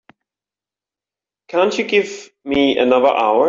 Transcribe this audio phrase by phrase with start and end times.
[1.47, 3.39] Can't you give me another hour?